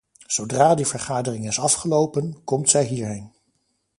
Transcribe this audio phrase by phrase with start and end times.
[0.27, 3.31] Zodra die vergadering is afgelopen, komt zij hierheen.